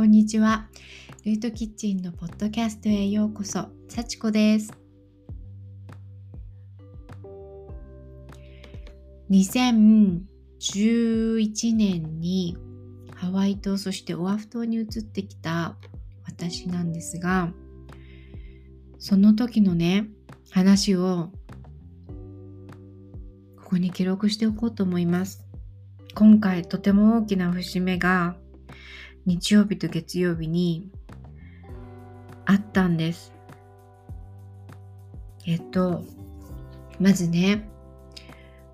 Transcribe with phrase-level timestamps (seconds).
[0.00, 0.70] こんにちは。
[1.26, 3.68] ルートキッチンのポッドキャストへようこそ。
[3.86, 4.72] 幸子です。
[9.30, 12.56] 2011年に
[13.14, 15.76] ハワイ島そしてオアフ島に移ってきた
[16.24, 17.52] 私なんですが、
[18.98, 20.06] その時のね、
[20.50, 21.28] 話を
[23.58, 25.44] ここに記録しておこうと思います。
[26.14, 28.38] 今回とても大きな節目が
[29.26, 30.90] 日曜日と月曜日に
[32.46, 33.32] あったんです。
[35.46, 36.04] えっと、
[36.98, 37.68] まずね、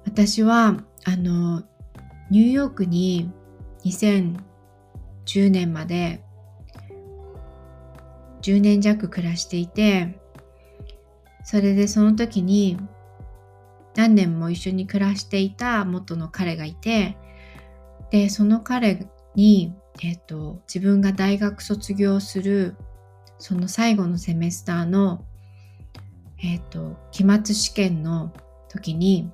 [0.04, 1.62] 私は、あの、
[2.30, 3.30] ニューヨークに
[3.84, 6.24] 2010年まで
[8.42, 10.20] 10年弱暮らしていて、
[11.44, 12.76] それでその時に
[13.96, 17.16] 何年も一緒に暮らしていた元の彼がいて、
[18.10, 22.76] で、その彼に、えっ、と、自分が大学卒業する、
[23.38, 25.24] その最後のセメスターの、
[26.42, 28.32] えっ、と、期末試験の
[28.68, 29.30] 時に、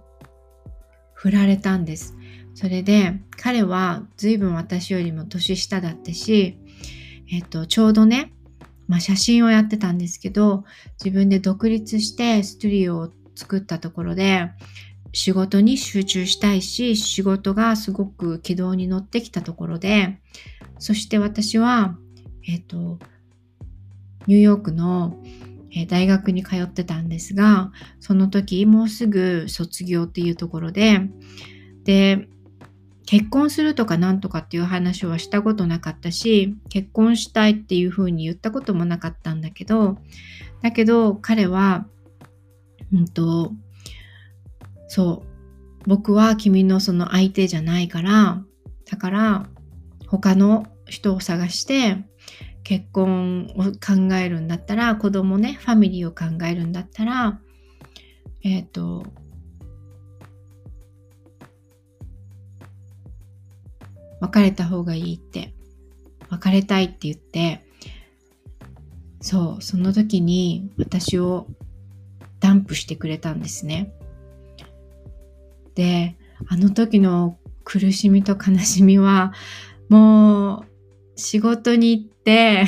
[1.15, 2.17] 振られたんです。
[2.55, 6.59] それで、彼は随分私よりも年下だったし、
[7.31, 8.33] えっ、と、ちょうどね、
[8.89, 10.65] まあ、写真をやってたんですけど、
[11.03, 14.51] 自分で独立してストゥリオを作ったところで、
[15.13, 20.21] 仕事に集中したいし、仕事がすごく軌道に乗ってきたところで、
[20.79, 21.97] そして私は、
[22.47, 22.99] えっ、ー、と、
[24.27, 25.23] ニューヨークの、
[25.89, 31.01] 大学に通ってたんですが、その時もうすぐ卒業っていうところで、
[31.85, 32.29] で、
[33.07, 39.99] 結婚するとかなんとかっていう話はしたことなかったし、結婚したいっていうふうに言ったこともなかったんだけど、
[40.63, 41.87] だけど彼は、
[42.93, 43.53] うんと、
[44.95, 45.89] そう。
[45.89, 48.45] 僕は君のその相手じゃないから、
[48.91, 49.49] だから
[50.07, 52.05] 他の人を探して
[52.62, 57.41] 結婚を考えるんだったら、子供ね、ファミリーを考えるんだったら、
[58.44, 59.06] えっ、ー、と、
[64.21, 65.55] 別れた方がいいって、
[66.28, 67.65] 別れたいって言って、
[69.22, 71.47] そう、その時に私を
[72.41, 73.95] ダンプしてくれたんですね。
[75.75, 76.16] で
[76.49, 79.33] あの時の苦しみと悲しみは
[79.88, 80.66] もう
[81.16, 82.65] 仕事に行って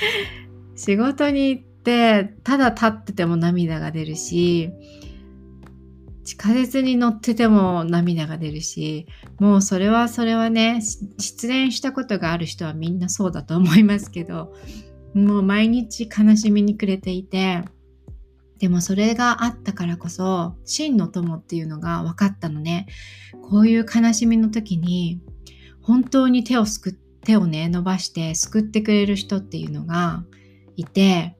[0.76, 4.70] 仕事に行ってただ立ってても涙が出るし
[6.24, 9.06] 地下鉄に乗ってても涙が出るし
[9.38, 10.80] もうそれはそれはね
[11.18, 14.54] 失恋したことがある人はみんなそうだと思いますけど
[15.12, 17.62] もう毎日悲しみに暮れていて
[18.58, 22.86] でもそれがあったからこそ真の友っていうのが分かったのね。
[23.42, 25.20] こういう悲しみの時に
[25.82, 26.92] 本当に手をすく
[27.24, 30.24] 手をね伸ばして救ってくれる人っていうのが
[30.76, 31.36] いて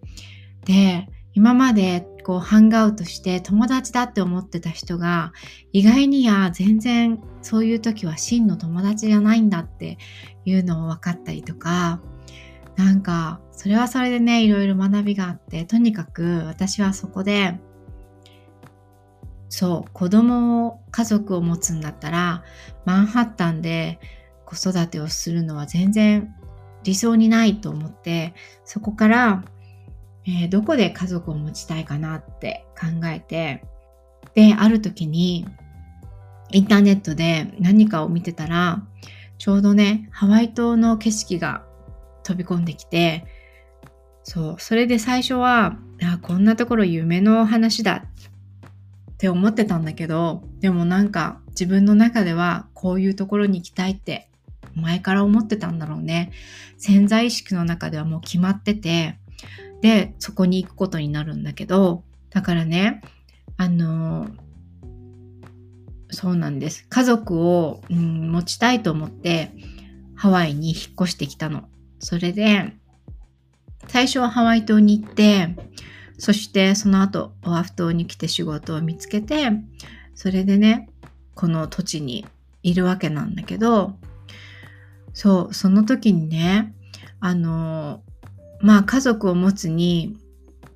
[0.65, 5.33] で今までこうハンガウトして友達だって思ってた人が
[5.73, 9.99] 意外にや全然そういう時は真の友達じゃないんだって
[10.45, 12.01] いうのも分かったりとか
[12.77, 17.59] なんかそれはそれでねいろいろ学びがあってとにかく私はそこで
[19.49, 22.43] そう子供を家族を持つんだったら
[22.85, 24.01] マンハッタンで
[24.45, 26.35] 子育てをするのは全然
[26.83, 29.45] 理想にないと思ってそこから、
[30.27, 33.65] えー、どこで家族を持ちたいかなって考えて
[34.35, 35.47] である時に
[36.51, 38.83] インターネットで何かを見てたら
[39.39, 41.65] ちょうどねハワイ島の景色が
[42.23, 43.25] 飛び込んできて
[44.25, 44.57] そう。
[44.59, 48.05] それで最初はあこんなところ夢の話だ。
[49.13, 54.29] って思ってたんだけどでもなんか自分の中ではこういうところに行きたいって
[54.75, 56.33] 前から思ってたんだろうね。
[56.79, 59.17] 潜在意識の中ではもう決まってて
[59.81, 63.03] でそこに行くことになるんだけどだからね
[63.57, 64.29] あの
[66.11, 66.87] そうなんです。
[66.89, 69.53] 家族を、うん、持ちたいと思って
[70.15, 71.69] ハワイに引っ越してきたの。
[71.99, 72.75] それで、
[73.89, 75.57] 最初はハワイ島に行って、
[76.19, 79.51] そしてその後オアフ島に来て仕事を見つけて、
[80.15, 80.89] それでね、
[81.35, 82.25] この土地に
[82.63, 83.95] いるわけなんだけど、
[85.13, 86.75] そう、その時にね、
[87.21, 88.03] あの、
[88.61, 90.17] まあ家族を持つに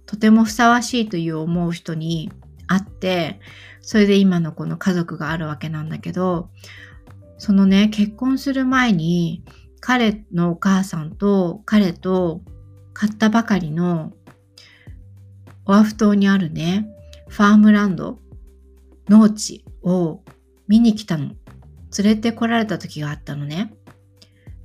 [0.06, 2.30] とてもふさわしいという思う人に
[2.66, 3.40] 会って、
[3.80, 6.50] それで今のこの家族があるわけなんだけど、
[7.38, 9.44] そのね、結婚する前に
[9.80, 12.42] 彼のお母さんと彼と
[12.98, 14.12] 買ったばかりの
[15.66, 16.88] オアフ島にあるね、
[17.28, 18.18] ファームランド、
[19.08, 20.20] 農地を
[20.66, 21.30] 見に来たの。
[21.96, 23.72] 連れてこられた時があったのね。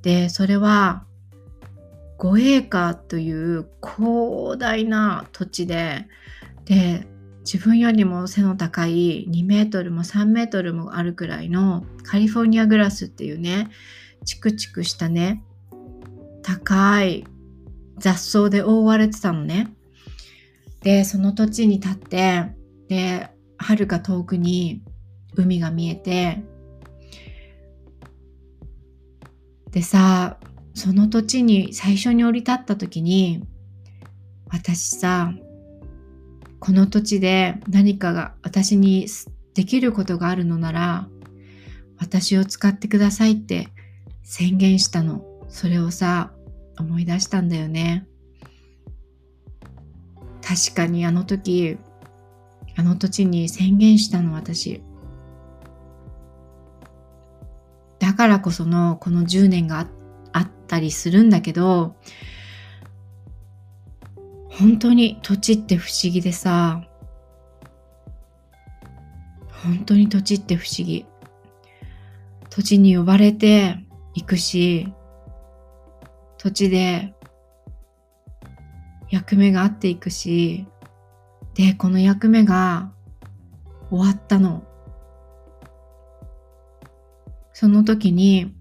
[0.01, 1.05] で、それは
[2.17, 6.07] 5エーカーという広大な土地で
[6.65, 7.05] で
[7.41, 13.69] 自分よりも背の高い2メートルも3メートルもあるくらいのカリフォルニアグラスっていうね
[14.25, 15.43] チクチクしたね
[16.41, 17.25] 高い
[17.97, 19.73] 雑草で覆われてたのね。
[20.81, 22.51] でその土地に立って
[22.89, 24.83] で遥か遠くに
[25.35, 26.43] 海が見えて
[29.71, 30.37] でさ
[30.73, 33.43] その土地に最初に降り立った時に
[34.49, 35.33] 私さ
[36.59, 39.07] この土地で何かが私に
[39.53, 41.07] できることがあるのなら
[41.97, 43.69] 私を使ってくださいって
[44.23, 46.31] 宣言したのそれをさ
[46.79, 48.07] 思い出したんだよね。
[50.41, 51.77] 確かにあの時
[52.75, 54.81] あの土地に宣言したの私。
[57.99, 59.87] だからこそのこの10年が
[60.33, 61.95] あったりするんだけど
[64.49, 66.83] 本当に土地って不思議でさ。
[69.63, 71.05] 本当に土地って不思議。
[72.49, 73.77] 土地に呼ばれて
[74.13, 74.93] 行くし
[76.43, 77.13] 土地で
[79.09, 80.67] 役目があっていくし
[81.53, 82.91] でこの役目が
[83.89, 84.65] 終わったの。
[87.53, 88.53] その時に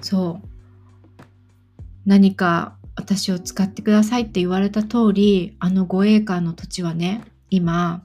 [0.00, 0.48] そう
[2.06, 8.02] 何か私を使ってくださいって言われた通りあの5エーカーの土地はね今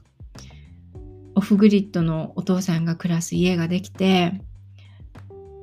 [1.34, 4.42] オフグリッドのお父さんが暮らす家ができて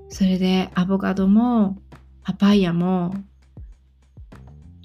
[0.10, 1.78] それでアボカドも
[2.24, 3.14] パパイヤも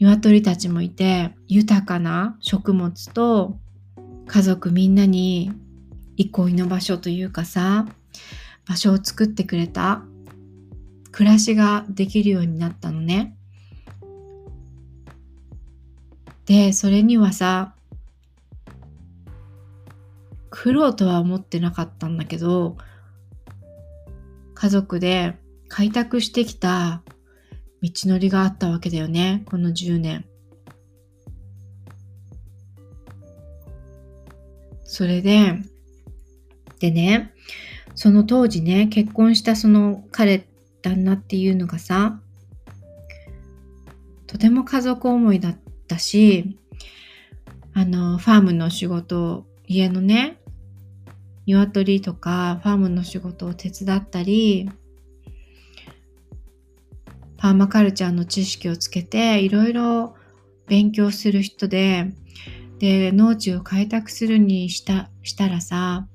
[0.01, 3.59] 鶏たちもいて豊かな食物と
[4.27, 5.51] 家族みんなに
[6.17, 7.87] 憩いの場所というかさ
[8.67, 10.03] 場所を作ってくれた
[11.11, 13.35] 暮らしができるようになったのね。
[16.45, 17.75] でそれにはさ
[20.51, 22.77] 苦労とは思ってなかったんだけど
[24.55, 25.37] 家族で
[25.69, 27.03] 開拓してきた
[27.83, 29.43] 道のりがあったわけだよね。
[29.47, 30.25] この10年。
[34.85, 35.55] それで
[36.81, 37.35] でね
[37.95, 40.47] その当時ね結婚したその彼
[40.81, 42.21] 旦那っていうのがさ
[44.29, 45.57] とても家族思いだっ
[45.89, 46.59] たし、
[47.73, 50.39] あの、ファームの仕事、家のね、
[51.47, 54.71] 鶏とかファームの仕事を手伝ったり、
[57.39, 60.15] パーマカルチャーの知識をつけていろいろ
[60.67, 62.13] 勉強する人で、
[62.79, 66.07] で、農地を開拓するにしたしたらさ、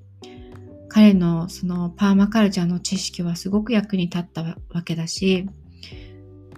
[0.90, 5.48] 彼のそのパーマカルチャーの知識はすごく役に立ったわけだし、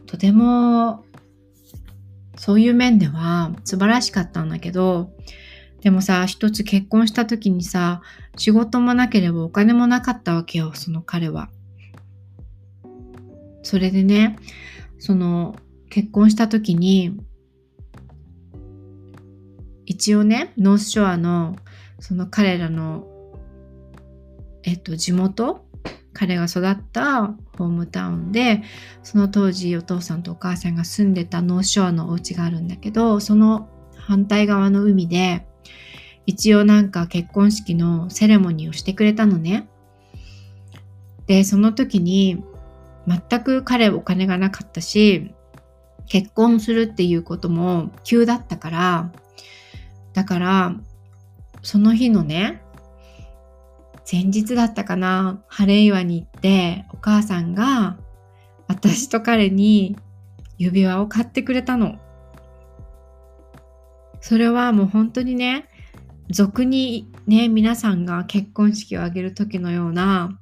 [0.07, 1.05] とても
[2.37, 5.11] そういう面では素晴らしかったんだけど、
[5.81, 8.01] でもさ、一つ結婚した時にさ、
[8.37, 11.49] 仕事もなければお金もなかったわけよ、その彼は。
[13.65, 14.37] それでね、
[14.99, 15.55] その
[15.89, 17.17] 結婚した時に、
[19.85, 21.55] 一応ね、ノースショアの
[21.99, 23.07] その彼らの、
[24.63, 25.65] えっと、地元
[26.13, 27.23] 彼が育った
[27.57, 28.61] ホームタウンで
[29.03, 35.45] その当時お父さんとお母さんが住んでたノースショアのお家があるんだけどその反対側の海で
[36.25, 39.67] 一応なんか結婚式のセレモニーをしてくれたのね。
[41.27, 42.43] でその時に
[43.07, 45.33] 全く彼お金がなかったし
[46.07, 49.11] 結婚するっていうことも急だったから
[50.13, 50.75] だから
[51.61, 52.61] その日のね
[54.11, 57.97] 前日だったかな晴れ岩に行ってお母さんが
[58.67, 59.97] 私と彼に
[60.57, 61.99] 指輪を買ってくれたの。
[64.21, 65.67] それはもう本当にね
[66.31, 70.39] 俗にね皆さんが結婚式を挙げる時のような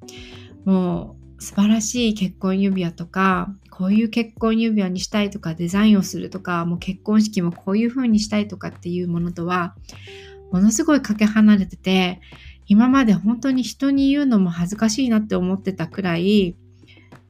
[0.64, 9.76] もう素晴らしい結婚指輪とかこういう結婚指輪にしたいとかデザインをするとかもう結婚式もこういう風にしたいとかっていうものとは
[10.52, 12.22] ものすごいかけ離れてて
[12.68, 16.56] 今まで本当に人に言うのも恥ずかしいなって思ってたくらい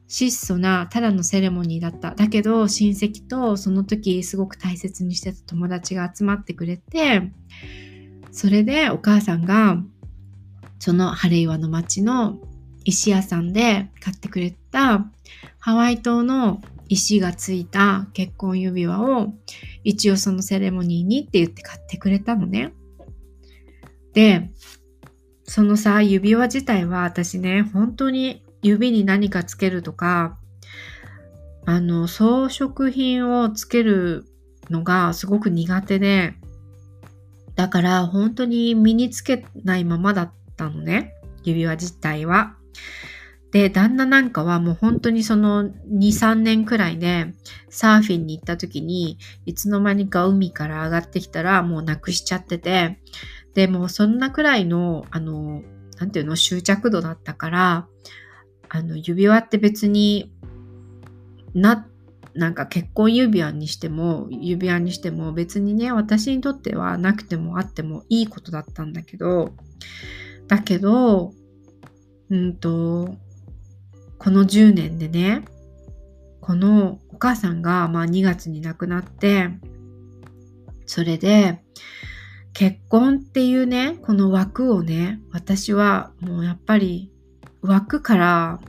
[0.06, 2.12] 質素なただのセレモニーだった。
[2.12, 7.32] だけど親戚とその時すごく大切にしてた友達が集まってくれて
[8.30, 9.82] それでお母さんが
[10.78, 12.38] その晴れ岩の町の
[12.84, 15.06] 石屋さんで買ってくれた
[15.58, 19.32] ハワイ島の石がついた結婚指輪を
[19.82, 22.72] 一応そのセレモニーにって言って買ってくれたのね。
[24.12, 24.50] で、
[25.44, 30.38] そのさ、指輪自体は私ね、本当に指に何かつけるとか、
[31.66, 34.26] あの、装飾品をつける
[34.70, 36.34] のがすごく苦手で、
[37.54, 41.14] だから本当に身につけないままだったのね。
[41.42, 42.56] 指輪自体は。
[43.50, 47.32] で、旦那なんかはもう本当にその2、3年くらいで
[47.68, 49.16] サーフィンに行った時に
[49.46, 52.98] いつの間にか海から上がってきたらもうなくしちゃってて、
[53.54, 55.62] で、もそんなくらいの、あの、
[56.00, 57.86] なんていうの、執着度だったから、
[58.68, 60.32] あの、指輪って別に
[61.54, 61.86] な、
[62.34, 69.54] なんか結婚指輪にしても、指輪にしても別にね、私にとってはなくてもあってもいいことだったんだけど、
[70.48, 71.32] だけど、
[72.30, 73.14] うんと、
[74.18, 75.44] この10年でね、
[76.40, 79.50] このお母さんがまあ2月に亡くなって、
[80.86, 81.62] それで
[82.52, 87.10] 結婚っていうね、この枠をね、私はもうやっぱり
[87.62, 88.60] 枠から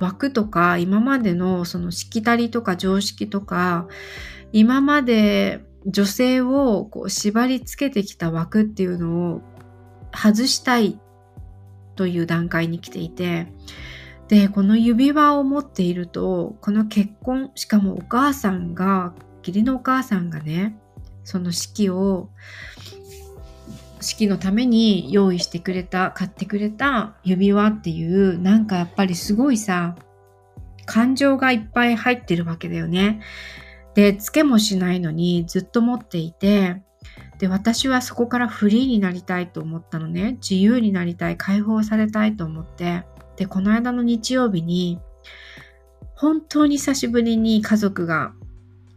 [0.00, 3.88] 枠とか今までのそのしきたりとか常識とか
[4.52, 9.42] 今まで女性をこう縛り付けてきた枠っていうのを
[10.14, 11.00] 外したい
[11.98, 13.48] という段階に来ていて
[14.28, 20.78] でこの指輪を持っているとこの結婚しかもお母さんが義理のお母さんがね
[21.24, 22.30] その式を
[24.00, 29.96] 式のために用意してくれた買ってくれた指輪っていうなんかやっぱりすごいさ
[30.86, 33.20] 感情がいっぱい入ってるわけだよね。
[33.94, 36.80] でつけもしないのにずっと持っていて
[37.38, 40.38] で私はそこからフリーになりたいと思ったのね。
[40.40, 41.36] 自由になりたい。
[41.36, 43.04] 解放されたいと思って。
[43.36, 44.98] で、この間の日曜日に、
[46.14, 48.32] 本当に久しぶりに家族が、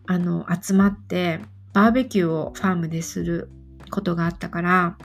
[0.08, 1.40] あの、集まって、
[1.74, 3.50] バーベキューをファームでする
[3.92, 4.98] ことがあったから、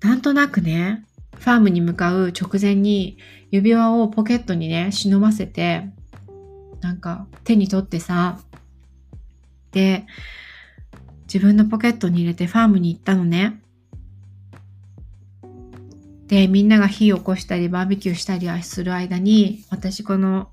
[0.00, 1.04] なんとなくね、
[1.38, 3.16] ファームに向かう直前に
[3.50, 5.88] 指輪をポケットにね、忍ばせて、
[6.80, 8.40] なんか手に取ってさ、
[9.70, 10.06] で、
[11.34, 13.60] 自分のポケットに入れてファームに行ったのね。
[16.28, 20.48] で、みんなが火を起こしたりバーベキューしたりする間に、私この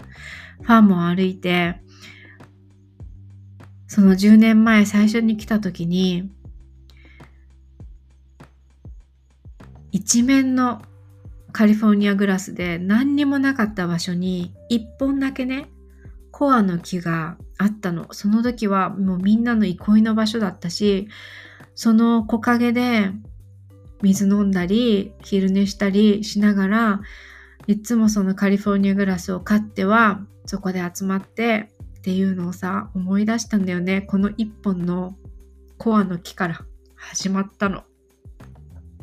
[0.63, 1.75] ファームを歩いて、
[3.85, 6.31] その10年前最初に来た時に、
[9.91, 10.81] 一面の
[11.51, 15.69] カリフォルニアグラスで何にもなかった場所に一本だけね、
[16.41, 18.11] コアの木があったの。
[18.13, 21.07] その時はもうみんなの憩いの場所だったし、
[21.75, 23.11] その木陰で
[24.01, 27.01] 水飲んだり昼寝したりしながら
[27.67, 31.69] いつもそのカリフォルニアグラスを買ってはそこで集まって
[31.99, 35.15] っていうのをさ思い出したんだよねこの一本の
[35.77, 36.61] コアの木から
[36.95, 37.83] 始まったの。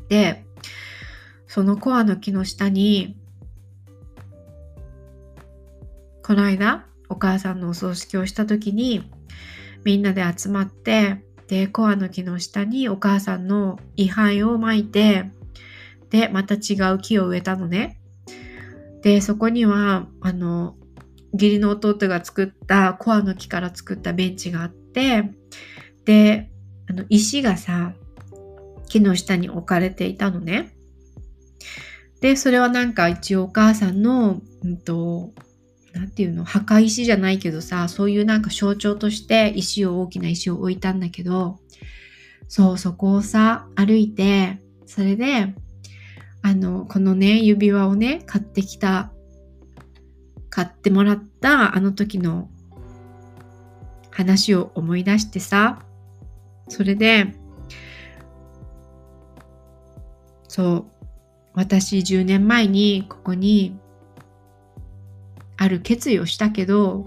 [0.09, 0.45] で
[1.47, 3.17] そのコアの木の下に
[6.25, 9.11] この間お母さんのお葬式をした時に
[9.85, 15.31] みんなで集まってで、コアの木の下にお母さんの位牌を巻いて、
[16.11, 17.99] で、また違う木を植えたのね。
[19.03, 20.77] で、そこには、あの、
[21.33, 25.31] 義理の弟が作ったコアの木から作ったベンチがあって、
[26.05, 26.51] で、
[26.89, 27.95] あの、石がさ、
[28.89, 30.75] 木の下に置かれていたのね。
[32.21, 35.33] で、それはなんか一応お母さんの、うんと、
[35.97, 36.45] んていうの？
[36.45, 41.59] 墓石じゃないけどさそういうなんか象徴として石を大きな石を置いたんだけど
[42.49, 45.55] そうそこをさ歩いてそれで
[46.43, 49.13] あのこのね指輪をね買ってきた
[50.51, 52.49] 買ってもらったあの時の
[54.11, 55.83] 話を思い出してさ
[56.69, 57.35] それで
[60.49, 60.85] そう
[61.55, 63.79] 私10年前にここに
[65.59, 67.07] ある決意をしたけど、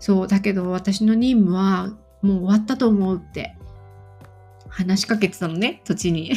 [0.00, 3.56] そう、だけど私の任務はもう終わったと思うって
[4.68, 6.32] 話しかけてたのね、土地に。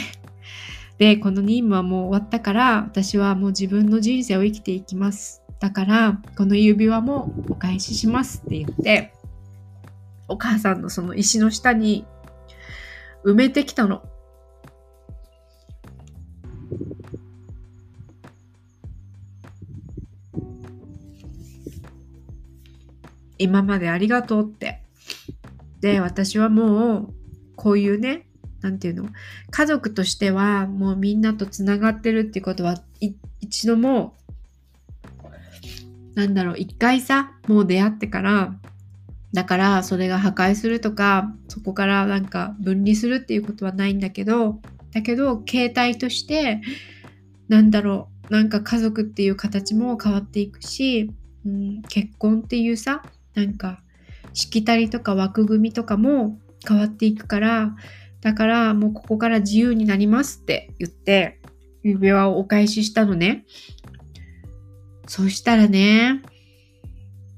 [0.98, 5.42] で、この任務はもう終わったから、私はもう自分の人生を生きていきます。
[5.60, 9.12] だから、この指輪もお返ししますって言って、
[10.28, 12.06] お母さんのその石の下に
[13.24, 14.04] 埋めてきたの。
[23.38, 24.82] 今までありがとうって。
[25.82, 27.14] で、私はもう、
[27.56, 28.28] こういうね、
[28.62, 29.08] なんていうの、
[29.52, 32.82] 家族としてはもうみんなとつながってるっていうことは、
[33.40, 34.16] 一度も、
[36.16, 38.56] なんだろう、一回さ、もう出会ってから、
[39.34, 44.62] だからそれが破壊するとか、そこからなんか分離するっていうことはないんだけど、
[44.94, 46.62] だけど、形態として、
[47.50, 51.12] なんだろう、なんか家族っていう形も変わっていくし、
[51.46, 53.04] うん、結婚っていうさ
[53.36, 53.82] なんか
[54.34, 57.76] しきたりとか枠組みとかも変わっていくから
[58.22, 61.40] だからもうここから自由になりますって言って
[61.84, 63.46] 指輪をお返ししたのね。
[65.08, 66.24] そしたらね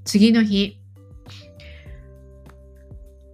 [0.05, 0.79] 次の日。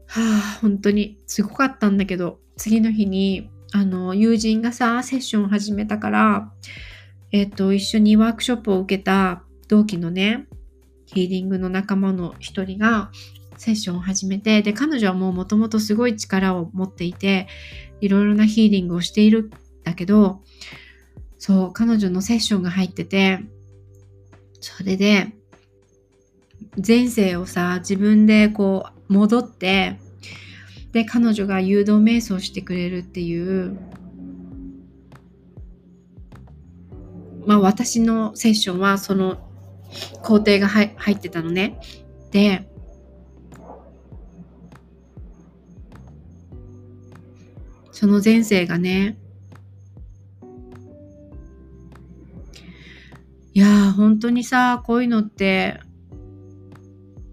[0.07, 6.51] はあ本当にすごかったんだけど次の日にあの友人がさセッションを始めたから
[7.31, 10.47] えっ、と一緒にワークショップを受けた同期のね
[11.05, 13.11] ヒーリングの仲間の一人が
[13.57, 17.47] セッションを始めてで彼女はもうもともとすごい力を持っていて
[18.01, 19.49] いろいろなヒーリングをしているん
[19.83, 20.41] だけど
[21.37, 23.39] そう彼女のセッションが入ってて
[24.59, 25.33] それで
[26.85, 29.99] 前世をさ自分でこう戻って
[30.91, 33.77] で彼女が誘導瞑想してくれるっていう
[37.45, 39.37] まあ私のセッションはその
[40.21, 41.79] 工程が入ってたのね。
[42.31, 42.67] で
[47.91, 49.17] その前世がね
[53.53, 55.79] いやー本当にさこういうのって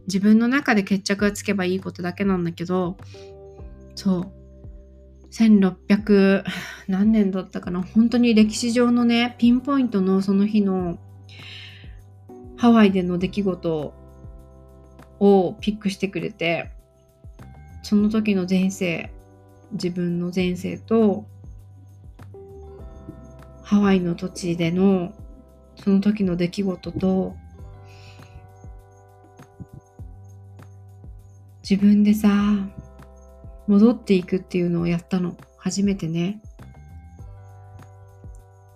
[0.06, 2.98] 自分の中で決着がつけばいいことだけなんだけど
[3.94, 4.32] そう
[5.32, 6.44] 1600
[6.88, 10.98] 何年だったかな本当に歴史上のねピンポイントのその日の
[12.60, 13.94] ハワイでの出来事
[15.18, 16.70] をピックしてくれて
[17.82, 19.10] その時の前世
[19.72, 21.24] 自分の前世と
[23.62, 25.14] ハワイの土地での
[25.82, 27.34] その時の出来事と
[31.62, 32.28] 自分でさ
[33.68, 35.34] 戻っていくっていうのをやったの。
[35.56, 36.42] 初めてね。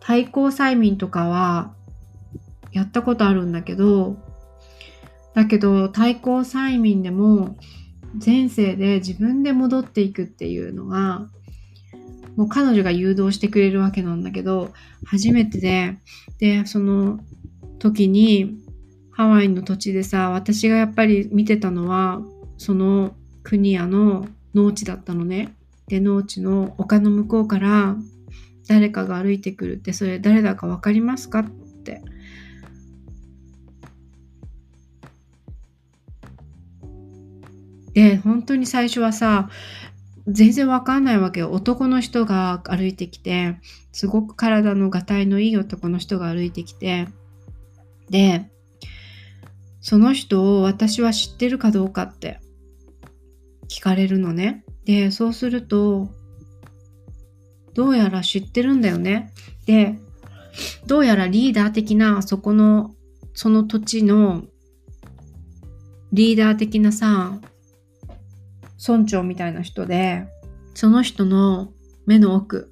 [0.00, 1.74] 対抗催眠とかは
[2.74, 4.16] やったことあるんだけど
[5.34, 7.56] だけど対抗催眠でも
[8.24, 11.28] 前世で自分で戻っていくっていうのが
[12.36, 14.72] もう彼女が誘導してくれるわけなんだけど
[15.06, 15.98] 初めてで
[16.38, 17.20] でその
[17.78, 18.58] 時に
[19.12, 22.20] ハワイの土地でさ私がやっぱり見てたのは
[22.58, 25.54] その国やの農地だったのね。
[25.86, 27.96] で農地の丘の向こうから
[28.68, 31.40] 誰かが歩いてくるってそれ誰だか分かりますか？
[31.40, 31.44] っ
[37.94, 39.48] で本当に最初はさ
[40.26, 41.52] 全然わかんないわけよ。
[41.52, 43.56] 男の人が歩いてきて
[43.92, 47.08] すごく体のがたいのいい男の人が歩いてきて
[48.10, 48.50] で
[49.80, 52.40] その人を私は知ってるかどうかって
[53.68, 54.64] 聞かれるのね。
[54.84, 56.08] でそうすると
[57.74, 59.32] どうやら知ってるんだよね。
[59.66, 59.98] で
[60.86, 62.94] どうやらリーダー的なそこの
[63.34, 64.44] その土地の
[66.12, 67.40] リーダー的なさ
[68.86, 70.26] 村長みたいな人で、
[70.74, 71.72] その人の
[72.06, 72.70] 目の奥、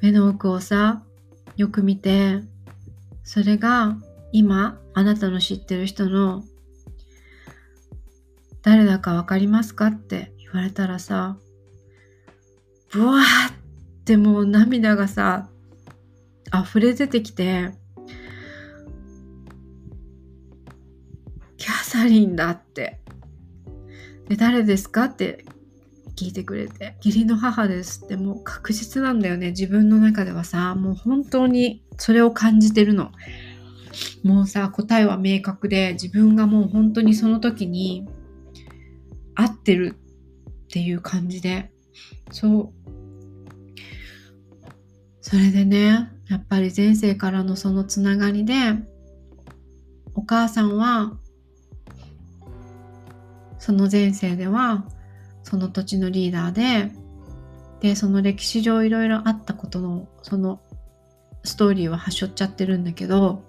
[0.00, 1.02] 目の奥をさ、
[1.56, 2.40] よく見て、
[3.24, 3.98] それが
[4.32, 6.44] 今あなたの知ってる人の
[8.62, 11.36] 誰だかわかりますかって言われたらさ、
[12.90, 13.22] ブワーっ
[14.04, 15.48] てもう涙がさ、
[16.54, 17.72] 溢れ出てきて、
[21.58, 23.00] キャサリンだって。
[24.28, 25.04] で誰ですか？
[25.04, 25.44] って
[26.16, 29.50] 聞いてくれて義理の母ですってもう確実なんだよね。
[29.50, 33.12] 自分の中ではさもう本当にそれを感じてるの。
[34.22, 38.06] もうさ答えは明確で自分がもう本当にその時に
[39.34, 39.96] 合ってる
[40.66, 41.70] っていう感じで。
[42.30, 42.90] そう。
[45.20, 48.54] それでねやっぱり前世からのそのつながりで
[50.14, 51.16] お母さんは
[53.58, 54.84] その前世では
[55.42, 56.92] その土地のリーダーで
[57.80, 60.60] でその歴史上いろいろあったことのその
[61.44, 63.42] ストーリーははしょっちゃってるんだけど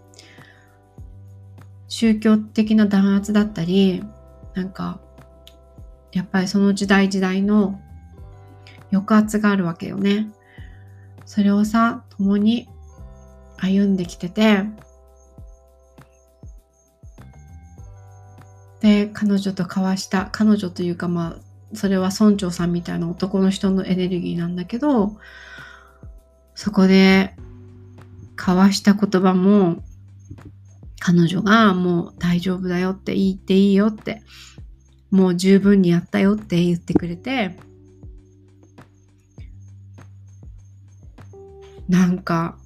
[1.88, 4.04] 宗教的な弾圧だったり
[4.54, 5.00] なんか
[6.12, 7.80] やっぱりその時代時代の
[8.92, 10.30] 抑圧があるわけよね。
[11.26, 12.68] それをさ共に
[13.58, 14.64] 歩んできてて
[18.82, 25.18] で彼女と交わした彼女というかまあそれは村長さんみたいな男の人のエネルギーなんだけど
[26.56, 27.36] そこで
[28.38, 29.84] 交わした言葉も
[31.00, 34.22] 彼女がもう大丈夫だよって言っていいよって
[35.12, 37.58] もう十分にやったよって言ってくれて
[41.88, 42.58] なんか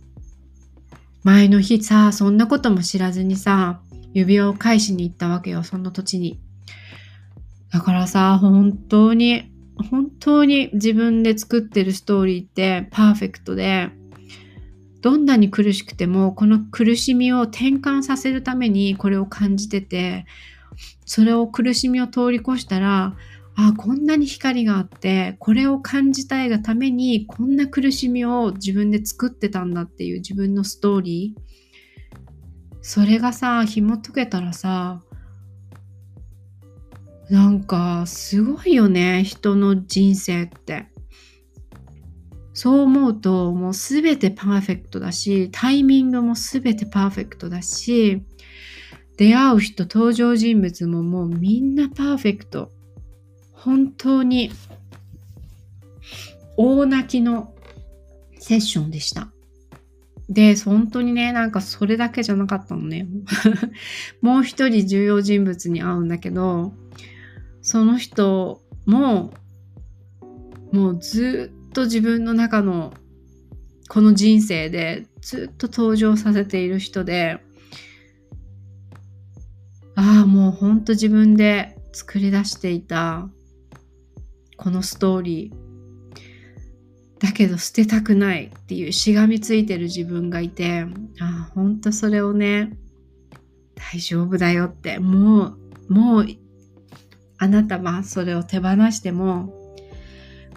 [1.23, 3.79] 前の日さ、そんなことも知らずにさ、
[4.13, 6.39] 指輪を返しに行ったわけよ、その土地に。
[7.71, 9.51] だからさ、本当に、
[9.89, 13.89] 本当に自分で作ってるストーリーってパーフェクトで、
[15.01, 20.25] どんなに苦しくても、この苦しみを転換させるためにこれを感じてて、
[21.05, 23.15] それを苦しみを通り越したら、
[23.55, 31.62] あこんなに光があってこれを感じたいがためにこんな苦しみを自分で作ってたんだっていう自分のストーリー
[32.83, 35.01] それがさ紐解けたらさ
[37.29, 40.85] なんかすごいよね人の人生って
[42.53, 48.21] そう思うともう全てパーフェクトだしタイミングも全てパーフェクトだし
[49.17, 52.71] 出会う人登場人物ももうみんなパーフェクト
[53.53, 54.51] 本当に
[56.57, 57.55] 大泣きの
[58.39, 59.32] セッションでした。
[60.33, 63.07] で、本当にね、なんかそれだけじゃなかったのね。
[64.21, 66.73] もう一人重要人物に会うんだけど、
[67.61, 69.33] その人も、
[70.71, 72.93] もうずっと自分の中の
[73.89, 77.39] この人生でずっと登場させている人で、
[79.95, 83.29] ああ、もうほんと自分で作り出していた
[84.57, 85.62] このストーリー
[87.23, 90.85] だけど捨てたくないっていうしがみついてる自分がいて
[91.21, 92.77] あほんとそれをね
[93.75, 95.55] 大丈夫だよっても
[95.87, 96.25] うもう
[97.37, 99.53] あなたはそれを手放しても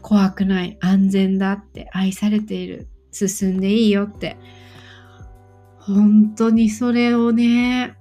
[0.03, 4.37] 怖くない安全だって愛されている進んでいいよって
[5.79, 7.97] 本当にそれをね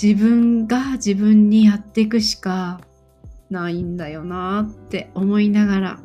[0.00, 2.80] 自分が自分にやっていくしか
[3.50, 6.00] ないんだよなって思いながら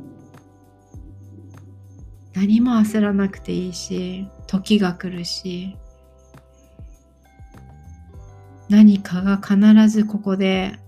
[2.35, 5.77] 何も焦らなくていいし時が来るし
[8.69, 10.79] 何かが必ずここで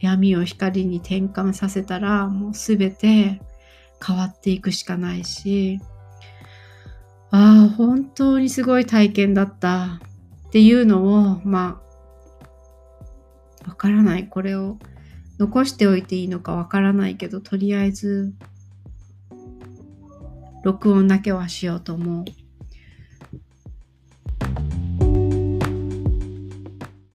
[0.00, 3.40] 闇を光に転換させたらもう全て
[4.04, 5.80] 変わっていくしかないし
[7.30, 10.00] ああ本当にすごい体験だった。
[10.48, 11.80] っていうのをま
[13.64, 14.28] あわからない。
[14.28, 14.76] これを
[15.38, 18.34] 残しておいていいのかわからないけどとりあえず
[20.62, 22.41] 録音だけはしようと思う。